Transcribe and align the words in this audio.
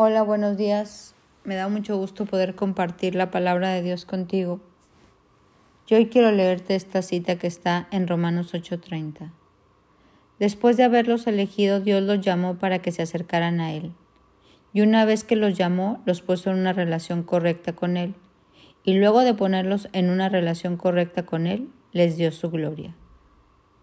Hola, 0.00 0.22
buenos 0.22 0.56
días. 0.56 1.16
Me 1.42 1.56
da 1.56 1.68
mucho 1.68 1.96
gusto 1.96 2.24
poder 2.24 2.54
compartir 2.54 3.16
la 3.16 3.32
palabra 3.32 3.70
de 3.70 3.82
Dios 3.82 4.04
contigo. 4.04 4.60
Yo 5.88 5.96
hoy 5.96 6.06
quiero 6.06 6.30
leerte 6.30 6.76
esta 6.76 7.02
cita 7.02 7.34
que 7.34 7.48
está 7.48 7.88
en 7.90 8.06
Romanos 8.06 8.54
8:30. 8.54 9.32
Después 10.38 10.76
de 10.76 10.84
haberlos 10.84 11.26
elegido, 11.26 11.80
Dios 11.80 12.00
los 12.04 12.20
llamó 12.20 12.60
para 12.60 12.78
que 12.78 12.92
se 12.92 13.02
acercaran 13.02 13.58
a 13.58 13.72
Él. 13.72 13.92
Y 14.72 14.82
una 14.82 15.04
vez 15.04 15.24
que 15.24 15.34
los 15.34 15.58
llamó, 15.58 16.00
los 16.06 16.22
puso 16.22 16.52
en 16.52 16.60
una 16.60 16.72
relación 16.72 17.24
correcta 17.24 17.72
con 17.72 17.96
Él. 17.96 18.14
Y 18.84 19.00
luego 19.00 19.22
de 19.22 19.34
ponerlos 19.34 19.88
en 19.92 20.10
una 20.10 20.28
relación 20.28 20.76
correcta 20.76 21.26
con 21.26 21.48
Él, 21.48 21.70
les 21.90 22.16
dio 22.16 22.30
su 22.30 22.50
gloria. 22.52 22.94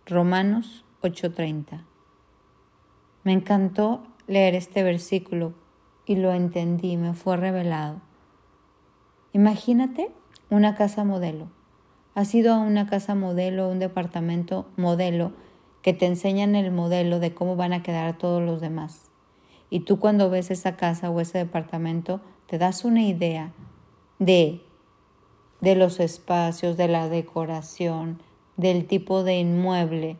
Romanos 0.05 0.85
8:30. 1.01 1.83
Me 3.25 3.33
encantó 3.33 4.07
leer 4.27 4.55
este 4.55 4.81
versículo 4.81 5.64
y 6.05 6.15
lo 6.15 6.33
entendí, 6.33 6.97
me 6.97 7.13
fue 7.13 7.37
revelado. 7.37 8.01
Imagínate 9.33 10.11
una 10.49 10.75
casa 10.75 11.03
modelo. 11.03 11.47
Has 12.13 12.33
ido 12.33 12.53
a 12.53 12.59
una 12.59 12.87
casa 12.87 13.15
modelo, 13.15 13.67
un 13.67 13.79
departamento 13.79 14.67
modelo, 14.77 15.33
que 15.81 15.93
te 15.93 16.05
enseñan 16.05 16.55
el 16.55 16.71
modelo 16.71 17.19
de 17.19 17.33
cómo 17.33 17.55
van 17.55 17.73
a 17.73 17.83
quedar 17.83 18.17
todos 18.17 18.41
los 18.41 18.61
demás. 18.61 19.09
Y 19.69 19.81
tú 19.81 19.99
cuando 19.99 20.29
ves 20.29 20.51
esa 20.51 20.77
casa 20.77 21.09
o 21.09 21.19
ese 21.19 21.39
departamento, 21.39 22.21
te 22.47 22.57
das 22.57 22.85
una 22.85 23.03
idea 23.03 23.51
de, 24.19 24.61
de 25.61 25.75
los 25.75 25.99
espacios, 25.99 26.77
de 26.77 26.87
la 26.87 27.09
decoración, 27.09 28.21
del 28.57 28.85
tipo 28.85 29.23
de 29.23 29.37
inmueble 29.39 30.17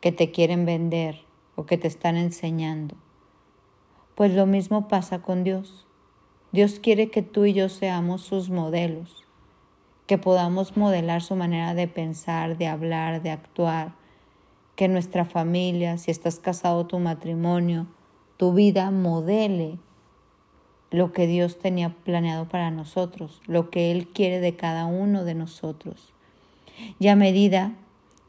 que 0.00 0.12
te 0.12 0.30
quieren 0.32 0.66
vender 0.66 1.22
o 1.54 1.66
que 1.66 1.78
te 1.78 1.86
están 1.86 2.16
enseñando. 2.16 2.96
Pues 4.20 4.34
lo 4.34 4.44
mismo 4.44 4.86
pasa 4.86 5.22
con 5.22 5.44
Dios. 5.44 5.86
Dios 6.52 6.78
quiere 6.78 7.08
que 7.08 7.22
tú 7.22 7.46
y 7.46 7.54
yo 7.54 7.70
seamos 7.70 8.20
sus 8.20 8.50
modelos, 8.50 9.24
que 10.06 10.18
podamos 10.18 10.76
modelar 10.76 11.22
su 11.22 11.36
manera 11.36 11.72
de 11.72 11.88
pensar, 11.88 12.58
de 12.58 12.66
hablar, 12.66 13.22
de 13.22 13.30
actuar, 13.30 13.94
que 14.76 14.88
nuestra 14.88 15.24
familia, 15.24 15.96
si 15.96 16.10
estás 16.10 16.38
casado, 16.38 16.86
tu 16.86 16.98
matrimonio, 16.98 17.86
tu 18.36 18.52
vida 18.52 18.90
modele 18.90 19.78
lo 20.90 21.14
que 21.14 21.26
Dios 21.26 21.58
tenía 21.58 21.88
planeado 22.04 22.46
para 22.46 22.70
nosotros, 22.70 23.40
lo 23.46 23.70
que 23.70 23.90
Él 23.90 24.06
quiere 24.06 24.38
de 24.40 24.54
cada 24.54 24.84
uno 24.84 25.24
de 25.24 25.34
nosotros. 25.34 26.12
Y 26.98 27.08
a 27.08 27.16
medida 27.16 27.72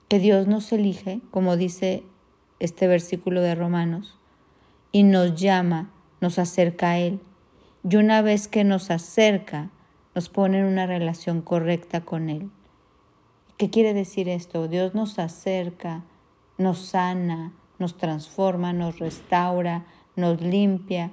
que 0.07 0.19
Dios 0.19 0.47
nos 0.47 0.71
elige, 0.71 1.19
como 1.31 1.57
dice 1.57 2.05
este 2.59 2.87
versículo 2.87 3.41
de 3.41 3.55
Romanos, 3.55 4.20
y 4.91 5.03
nos 5.03 5.35
llama, 5.35 5.91
nos 6.19 6.39
acerca 6.39 6.91
a 6.91 6.99
Él. 6.99 7.19
Y 7.89 7.95
una 7.95 8.21
vez 8.21 8.47
que 8.47 8.63
nos 8.63 8.91
acerca, 8.91 9.69
nos 10.13 10.29
pone 10.29 10.59
en 10.59 10.65
una 10.65 10.85
relación 10.85 11.41
correcta 11.41 12.01
con 12.01 12.29
Él. 12.29 12.49
¿Qué 13.57 13.69
quiere 13.69 13.93
decir 13.93 14.27
esto? 14.27 14.67
Dios 14.67 14.93
nos 14.95 15.19
acerca, 15.19 16.03
nos 16.57 16.79
sana, 16.79 17.53
nos 17.79 17.97
transforma, 17.97 18.73
nos 18.73 18.99
restaura, 18.99 19.85
nos 20.15 20.41
limpia, 20.41 21.11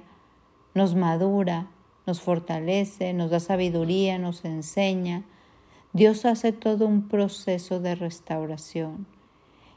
nos 0.73 0.95
madura, 0.95 1.67
nos 2.05 2.21
fortalece, 2.21 3.13
nos 3.13 3.29
da 3.29 3.39
sabiduría, 3.39 4.17
nos 4.17 4.45
enseña. 4.45 5.23
Dios 5.93 6.25
hace 6.25 6.51
todo 6.51 6.87
un 6.87 7.07
proceso 7.07 7.79
de 7.79 7.95
restauración. 7.95 9.07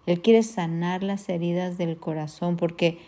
Él 0.06 0.20
quiere 0.20 0.42
sanar 0.42 1.03
las 1.03 1.28
heridas 1.28 1.78
del 1.78 1.97
corazón 1.97 2.56
porque 2.56 2.98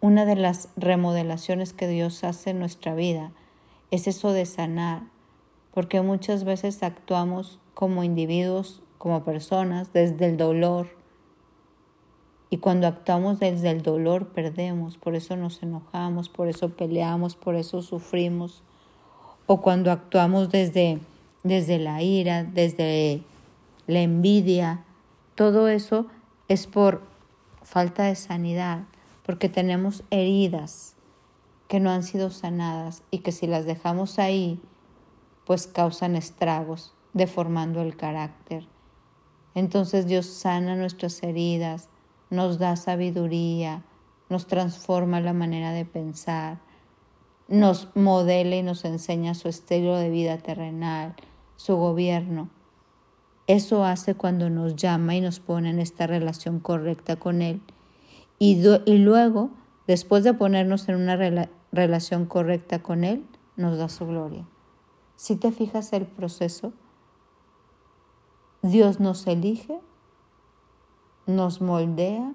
una 0.00 0.24
de 0.24 0.36
las 0.36 0.68
remodelaciones 0.76 1.74
que 1.74 1.86
Dios 1.86 2.24
hace 2.24 2.50
en 2.50 2.58
nuestra 2.58 2.94
vida 2.94 3.32
es 3.90 4.06
eso 4.06 4.32
de 4.32 4.46
sanar, 4.46 5.02
porque 5.74 6.00
muchas 6.00 6.44
veces 6.44 6.82
actuamos 6.82 7.58
como 7.74 8.02
individuos, 8.02 8.82
como 8.96 9.24
personas, 9.24 9.92
desde 9.92 10.26
el 10.26 10.36
dolor. 10.36 10.88
Y 12.48 12.58
cuando 12.58 12.86
actuamos 12.86 13.38
desde 13.40 13.70
el 13.70 13.82
dolor 13.82 14.28
perdemos, 14.28 14.96
por 14.96 15.14
eso 15.14 15.36
nos 15.36 15.62
enojamos, 15.62 16.28
por 16.28 16.48
eso 16.48 16.70
peleamos, 16.70 17.36
por 17.36 17.54
eso 17.54 17.82
sufrimos. 17.82 18.62
O 19.46 19.60
cuando 19.60 19.92
actuamos 19.92 20.50
desde, 20.50 20.98
desde 21.42 21.78
la 21.78 22.02
ira, 22.02 22.44
desde 22.44 23.22
la 23.86 24.00
envidia, 24.00 24.84
todo 25.34 25.68
eso 25.68 26.06
es 26.48 26.66
por 26.66 27.02
falta 27.62 28.04
de 28.04 28.16
sanidad 28.16 28.84
porque 29.30 29.48
tenemos 29.48 30.02
heridas 30.10 30.96
que 31.68 31.78
no 31.78 31.90
han 31.90 32.02
sido 32.02 32.30
sanadas 32.30 33.04
y 33.12 33.18
que 33.18 33.30
si 33.30 33.46
las 33.46 33.64
dejamos 33.64 34.18
ahí, 34.18 34.60
pues 35.46 35.68
causan 35.68 36.16
estragos, 36.16 36.94
deformando 37.12 37.80
el 37.80 37.96
carácter. 37.96 38.66
Entonces 39.54 40.08
Dios 40.08 40.26
sana 40.26 40.74
nuestras 40.74 41.22
heridas, 41.22 41.88
nos 42.28 42.58
da 42.58 42.74
sabiduría, 42.74 43.84
nos 44.28 44.48
transforma 44.48 45.20
la 45.20 45.32
manera 45.32 45.70
de 45.70 45.84
pensar, 45.84 46.58
nos 47.46 47.86
modela 47.94 48.56
y 48.56 48.64
nos 48.64 48.84
enseña 48.84 49.36
su 49.36 49.46
estilo 49.46 49.94
de 49.94 50.10
vida 50.10 50.38
terrenal, 50.38 51.14
su 51.54 51.76
gobierno. 51.76 52.50
Eso 53.46 53.84
hace 53.84 54.16
cuando 54.16 54.50
nos 54.50 54.74
llama 54.74 55.14
y 55.14 55.20
nos 55.20 55.38
pone 55.38 55.70
en 55.70 55.78
esta 55.78 56.08
relación 56.08 56.58
correcta 56.58 57.14
con 57.14 57.42
Él 57.42 57.62
y, 58.42 58.96
luego, 58.96 59.50
después 59.86 60.24
de 60.24 60.32
ponernos 60.32 60.88
en 60.88 60.96
una 60.96 61.14
relación 61.72 62.24
correcta 62.24 62.82
con 62.82 63.04
Él, 63.04 63.26
nos 63.56 63.76
da 63.76 63.90
su 63.90 64.06
gloria. 64.06 64.48
Si 65.14 65.36
te 65.36 65.52
fijas 65.52 65.92
el 65.92 66.06
proceso, 66.06 66.72
Dios 68.62 68.98
nos 68.98 69.26
elige, 69.26 69.78
nos 71.26 71.60
moldea, 71.60 72.32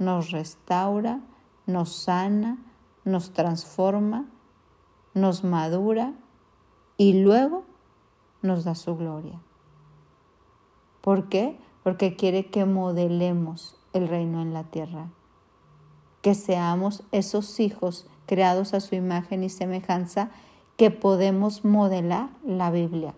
nos 0.00 0.32
restaura, 0.32 1.20
nos 1.64 1.92
sana, 1.92 2.58
nos 3.04 3.32
transforma, 3.32 4.26
nos 5.14 5.44
madura 5.44 6.12
y 6.96 7.22
luego 7.22 7.62
nos 8.42 8.64
da 8.64 8.74
su 8.74 8.96
gloria. 8.96 9.40
¿Por 11.02 11.28
qué? 11.28 11.56
Porque 11.84 12.16
quiere 12.16 12.50
que 12.50 12.64
modelemos 12.64 13.78
el 13.92 14.08
reino 14.08 14.42
en 14.42 14.52
la 14.52 14.64
tierra 14.64 15.12
que 16.26 16.34
seamos 16.34 17.04
esos 17.12 17.60
hijos 17.60 18.08
creados 18.26 18.74
a 18.74 18.80
su 18.80 18.96
imagen 18.96 19.44
y 19.44 19.48
semejanza 19.48 20.30
que 20.76 20.90
podemos 20.90 21.64
modelar 21.64 22.30
la 22.44 22.72
Biblia, 22.72 23.14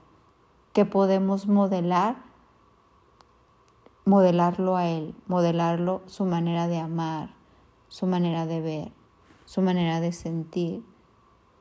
que 0.75 0.85
podemos 0.85 1.47
modelar 1.47 2.17
modelarlo 4.05 4.77
a 4.77 4.89
él, 4.89 5.15
modelarlo 5.27 6.03
su 6.05 6.27
manera 6.27 6.69
de 6.69 6.77
amar, 6.77 7.31
su 7.89 8.05
manera 8.05 8.45
de 8.45 8.61
ver, 8.61 8.93
su 9.47 9.63
manera 9.63 10.01
de 10.01 10.13
sentir, 10.13 10.85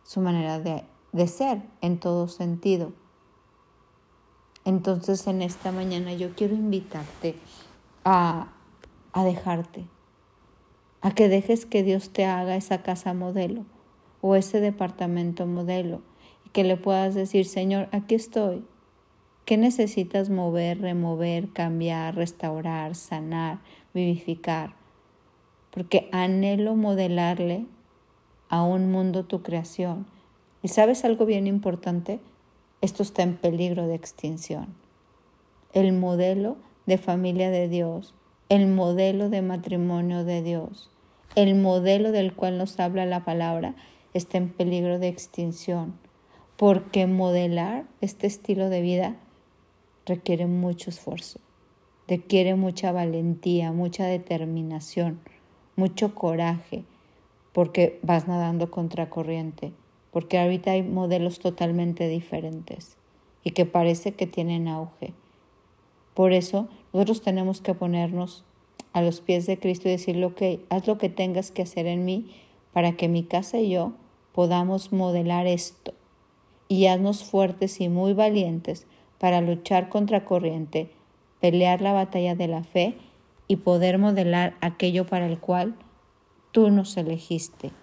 su 0.03 0.19
manera 0.19 0.59
de, 0.59 0.83
de 1.13 1.27
ser 1.29 1.63
en 1.79 1.97
todo 1.97 2.27
sentido. 2.27 2.91
Entonces 4.65 5.25
en 5.27 5.41
esta 5.41 5.71
mañana 5.71 6.11
yo 6.11 6.35
quiero 6.35 6.55
invitarte 6.55 7.37
a, 8.03 8.49
a 9.13 9.23
dejarte, 9.23 9.87
a 11.01 11.11
que 11.11 11.29
dejes 11.29 11.65
que 11.65 11.83
Dios 11.83 12.09
te 12.11 12.25
haga 12.25 12.55
esa 12.55 12.81
casa 12.81 13.13
modelo 13.13 13.65
o 14.21 14.35
ese 14.35 14.59
departamento 14.59 15.45
modelo 15.45 16.01
y 16.45 16.49
que 16.49 16.63
le 16.63 16.77
puedas 16.77 17.15
decir, 17.15 17.45
Señor, 17.45 17.87
aquí 17.91 18.15
estoy. 18.15 18.65
¿Qué 19.45 19.55
necesitas 19.57 20.29
mover, 20.29 20.81
remover, 20.81 21.49
cambiar, 21.53 22.15
restaurar, 22.15 22.95
sanar, 22.95 23.59
vivificar? 23.93 24.73
Porque 25.71 26.09
anhelo 26.11 26.75
modelarle 26.75 27.65
a 28.49 28.63
un 28.63 28.91
mundo 28.91 29.25
tu 29.25 29.43
creación. 29.43 30.05
¿Y 30.63 30.67
sabes 30.67 31.05
algo 31.05 31.25
bien 31.25 31.47
importante? 31.47 32.19
Esto 32.81 33.03
está 33.03 33.23
en 33.23 33.37
peligro 33.37 33.87
de 33.87 33.95
extinción. 33.95 34.75
El 35.71 35.93
modelo 35.93 36.57
de 36.85 36.97
familia 36.97 37.49
de 37.49 37.69
Dios 37.69 38.13
el 38.49 38.67
modelo 38.67 39.29
de 39.29 39.41
matrimonio 39.41 40.23
de 40.23 40.41
Dios, 40.41 40.89
el 41.35 41.55
modelo 41.55 42.13
del 42.13 42.33
cual 42.33 42.57
nos 42.57 42.79
habla 42.79 43.05
la 43.05 43.25
palabra, 43.25 43.75
está 44.13 44.37
en 44.37 44.49
peligro 44.49 44.99
de 44.99 45.09
extinción, 45.09 45.99
porque 46.55 47.07
modelar 47.07 47.85
este 47.99 48.25
estilo 48.25 48.69
de 48.69 48.81
vida 48.81 49.17
requiere 50.05 50.45
mucho 50.47 50.89
esfuerzo, 50.89 51.41
requiere 52.07 52.55
mucha 52.55 52.93
valentía, 52.93 53.73
mucha 53.73 54.05
determinación, 54.05 55.19
mucho 55.75 56.15
coraje, 56.15 56.85
porque 57.51 57.99
vas 58.01 58.29
nadando 58.29 58.71
contracorriente, 58.71 59.73
porque 60.11 60.39
ahorita 60.39 60.71
hay 60.71 60.83
modelos 60.83 61.39
totalmente 61.39 62.07
diferentes 62.07 62.95
y 63.43 63.51
que 63.51 63.65
parece 63.65 64.13
que 64.13 64.25
tienen 64.25 64.69
auge. 64.69 65.13
Por 66.17 66.33
eso 66.33 66.67
nosotros 66.93 67.21
tenemos 67.21 67.61
que 67.61 67.75
ponernos 67.75 68.43
a 68.91 69.03
los 69.03 69.21
pies 69.21 69.45
de 69.45 69.59
Cristo 69.59 69.87
y 69.87 69.91
decirle, 69.91 70.25
ok, 70.25 70.41
haz 70.71 70.87
lo 70.87 70.97
que 70.97 71.09
tengas 71.09 71.51
que 71.51 71.61
hacer 71.61 71.85
en 71.85 72.05
mí 72.05 72.33
para 72.73 72.93
que 72.93 73.07
mi 73.07 73.21
casa 73.21 73.59
y 73.59 73.69
yo 73.69 73.91
podamos 74.31 74.91
modelar 74.91 75.45
esto 75.45 75.93
y 76.67 76.87
haznos 76.87 77.23
fuertes 77.23 77.79
y 77.81 77.89
muy 77.89 78.13
valientes 78.13 78.87
para 79.19 79.41
luchar 79.41 79.89
contra 79.89 80.25
corriente, 80.25 80.89
pelear 81.39 81.81
la 81.81 81.93
batalla 81.93 82.33
de 82.33 82.47
la 82.47 82.63
fe 82.63 82.97
y 83.47 83.57
poder 83.57 83.99
modelar 83.99 84.55
aquello 84.59 85.05
para 85.05 85.27
el 85.27 85.37
cual 85.37 85.75
tú 86.51 86.71
nos 86.71 86.97
elegiste. 86.97 87.73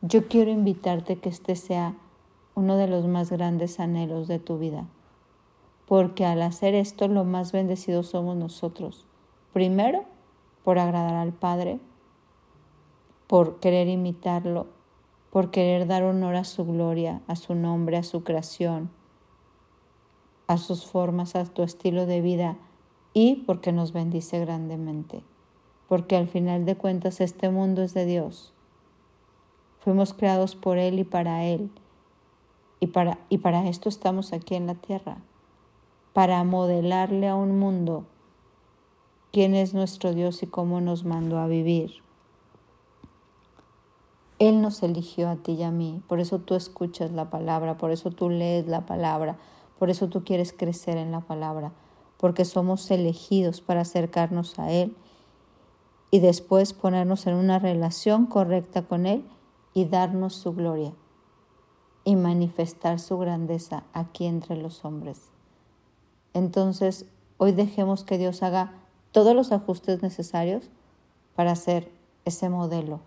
Yo 0.00 0.26
quiero 0.26 0.50
invitarte 0.50 1.16
que 1.16 1.28
este 1.28 1.54
sea 1.54 1.96
uno 2.54 2.78
de 2.78 2.88
los 2.88 3.04
más 3.06 3.30
grandes 3.30 3.78
anhelos 3.78 4.26
de 4.26 4.38
tu 4.38 4.58
vida, 4.58 4.86
porque 5.86 6.24
al 6.24 6.42
hacer 6.42 6.74
esto 6.74 7.08
lo 7.08 7.24
más 7.24 7.52
bendecidos 7.52 8.08
somos 8.08 8.36
nosotros. 8.36 9.06
Primero, 9.52 10.04
por 10.64 10.78
agradar 10.78 11.14
al 11.14 11.32
Padre, 11.32 11.78
por 13.26 13.60
querer 13.60 13.88
imitarlo, 13.88 14.66
por 15.30 15.50
querer 15.50 15.86
dar 15.86 16.04
honor 16.04 16.36
a 16.36 16.44
su 16.44 16.64
gloria, 16.64 17.20
a 17.26 17.36
su 17.36 17.54
nombre, 17.54 17.96
a 17.96 18.02
su 18.02 18.24
creación, 18.24 18.90
a 20.46 20.58
sus 20.58 20.86
formas, 20.86 21.34
a 21.36 21.44
tu 21.44 21.62
estilo 21.62 22.06
de 22.06 22.20
vida 22.20 22.56
y 23.12 23.36
porque 23.46 23.72
nos 23.72 23.92
bendice 23.92 24.40
grandemente. 24.40 25.22
Porque 25.88 26.16
al 26.16 26.28
final 26.28 26.64
de 26.64 26.76
cuentas 26.76 27.20
este 27.20 27.50
mundo 27.50 27.82
es 27.82 27.94
de 27.94 28.06
Dios. 28.06 28.52
Fuimos 29.80 30.14
creados 30.14 30.56
por 30.56 30.78
Él 30.78 30.98
y 30.98 31.04
para 31.04 31.44
Él. 31.44 31.70
Y 32.80 32.88
para, 32.88 33.18
y 33.28 33.38
para 33.38 33.68
esto 33.68 33.88
estamos 33.88 34.32
aquí 34.32 34.54
en 34.54 34.66
la 34.66 34.74
tierra. 34.74 35.18
Para 36.14 36.42
modelarle 36.44 37.28
a 37.28 37.34
un 37.34 37.58
mundo 37.58 38.06
quién 39.32 39.56
es 39.56 39.74
nuestro 39.74 40.14
Dios 40.14 40.44
y 40.44 40.46
cómo 40.46 40.80
nos 40.80 41.04
mandó 41.04 41.40
a 41.40 41.48
vivir. 41.48 42.04
Él 44.38 44.62
nos 44.62 44.84
eligió 44.84 45.28
a 45.28 45.34
ti 45.34 45.54
y 45.54 45.64
a 45.64 45.72
mí, 45.72 46.02
por 46.06 46.20
eso 46.20 46.38
tú 46.38 46.54
escuchas 46.54 47.10
la 47.10 47.30
palabra, 47.30 47.76
por 47.78 47.90
eso 47.90 48.12
tú 48.12 48.30
lees 48.30 48.68
la 48.68 48.86
palabra, 48.86 49.38
por 49.76 49.90
eso 49.90 50.08
tú 50.08 50.22
quieres 50.22 50.52
crecer 50.52 50.98
en 50.98 51.10
la 51.10 51.20
palabra, 51.20 51.72
porque 52.16 52.44
somos 52.44 52.88
elegidos 52.92 53.60
para 53.60 53.80
acercarnos 53.80 54.56
a 54.60 54.70
Él 54.70 54.96
y 56.12 56.20
después 56.20 56.74
ponernos 56.74 57.26
en 57.26 57.34
una 57.34 57.58
relación 57.58 58.26
correcta 58.26 58.82
con 58.82 59.06
Él 59.06 59.24
y 59.72 59.86
darnos 59.86 60.34
su 60.34 60.54
gloria 60.54 60.92
y 62.04 62.14
manifestar 62.14 63.00
su 63.00 63.18
grandeza 63.18 63.82
aquí 63.92 64.26
entre 64.26 64.56
los 64.56 64.84
hombres. 64.84 65.33
Entonces, 66.34 67.06
hoy 67.38 67.52
dejemos 67.52 68.04
que 68.04 68.18
Dios 68.18 68.42
haga 68.42 68.72
todos 69.12 69.34
los 69.34 69.52
ajustes 69.52 70.02
necesarios 70.02 70.68
para 71.34 71.56
ser 71.56 71.90
ese 72.24 72.48
modelo 72.48 73.00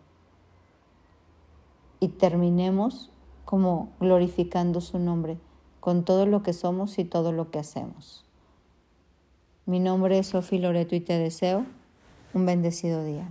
y 2.00 2.10
terminemos 2.10 3.10
como 3.46 3.90
glorificando 4.00 4.82
su 4.82 5.00
nombre 5.00 5.38
con 5.80 6.04
todo 6.04 6.26
lo 6.26 6.44
que 6.44 6.54
somos 6.54 7.00
y 7.00 7.06
todo 7.06 7.32
lo 7.32 7.50
que 7.50 7.60
hacemos. 7.60 8.26
Mi 9.66 9.80
nombre 9.80 10.20
es 10.20 10.28
Sofi 10.28 10.60
Loreto 10.60 10.96
y 10.96 11.02
te 11.02 11.18
deseo 11.18 11.66
un 12.34 12.46
bendecido 12.46 13.04
día. 13.04 13.30